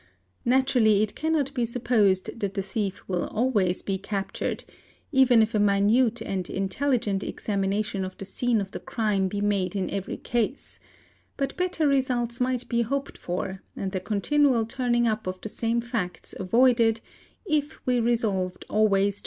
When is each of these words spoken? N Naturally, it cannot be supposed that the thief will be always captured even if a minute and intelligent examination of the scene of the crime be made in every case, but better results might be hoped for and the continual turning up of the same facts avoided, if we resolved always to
N 0.43 0.49
Naturally, 0.57 1.03
it 1.03 1.13
cannot 1.13 1.53
be 1.53 1.63
supposed 1.63 2.39
that 2.39 2.55
the 2.55 2.63
thief 2.63 3.03
will 3.07 3.27
be 3.27 3.33
always 3.35 3.83
captured 4.01 4.63
even 5.11 5.43
if 5.43 5.53
a 5.53 5.59
minute 5.59 6.23
and 6.23 6.49
intelligent 6.49 7.21
examination 7.23 8.03
of 8.03 8.17
the 8.17 8.25
scene 8.25 8.59
of 8.61 8.71
the 8.71 8.79
crime 8.79 9.27
be 9.27 9.41
made 9.41 9.75
in 9.75 9.91
every 9.91 10.17
case, 10.17 10.79
but 11.37 11.55
better 11.55 11.87
results 11.87 12.41
might 12.41 12.67
be 12.67 12.81
hoped 12.81 13.15
for 13.15 13.61
and 13.75 13.91
the 13.91 13.99
continual 13.99 14.65
turning 14.65 15.05
up 15.07 15.27
of 15.27 15.39
the 15.41 15.49
same 15.49 15.79
facts 15.81 16.33
avoided, 16.39 16.99
if 17.45 17.79
we 17.85 17.99
resolved 17.99 18.65
always 18.71 19.19
to 19.19 19.19